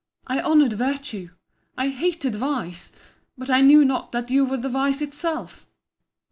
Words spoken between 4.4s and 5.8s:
were vice itself!